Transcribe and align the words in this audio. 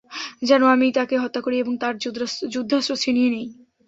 যেন 0.43 0.61
আমি 0.75 0.87
তাকে 0.97 1.15
হত্যা 1.17 1.41
করি 1.41 1.55
এবং 1.59 1.73
তার 1.77 1.93
যুদ্ধাস্ত্র 2.53 2.93
ছিনিয়ে 3.03 3.29
নেই। 3.29 3.47